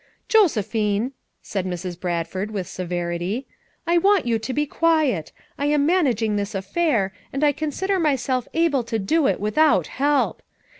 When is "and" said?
7.31-7.43